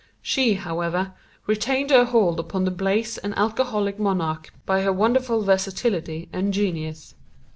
[0.23, 1.13] She, however,
[1.45, 7.13] retained her hold upon the blasé and alcoholic monarch by her wonderful versatility and genius.